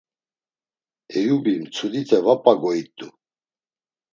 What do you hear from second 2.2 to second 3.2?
va p̌a goit̆u.